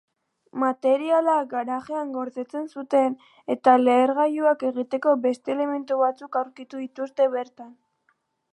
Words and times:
Materiala 0.61 1.33
garajean 1.51 2.13
gordetzen 2.15 2.65
zuten 2.77 3.17
eta 3.57 3.75
lehergailuak 3.83 4.67
egiteko 4.73 5.15
beste 5.29 5.55
elementu 5.59 6.01
batzuk 6.05 6.41
aurkitu 6.45 6.83
dituzte 6.85 7.29
bertan. 7.37 7.71